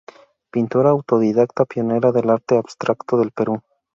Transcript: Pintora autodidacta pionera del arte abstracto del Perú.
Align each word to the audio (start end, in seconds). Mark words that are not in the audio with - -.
Pintora 0.49 0.89
autodidacta 0.95 1.65
pionera 1.65 2.11
del 2.11 2.31
arte 2.31 2.57
abstracto 2.57 3.17
del 3.17 3.29
Perú. 3.31 3.61